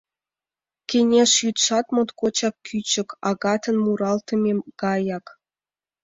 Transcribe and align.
Кеҥеж 0.89 1.31
йӱдшат 1.43 1.85
моткочак 1.95 2.55
кӱчык, 2.65 3.09
агытан 3.29 3.77
муралтыме 3.85 4.51
гаяк. 4.81 5.25